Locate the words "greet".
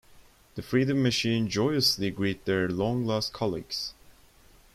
2.09-2.45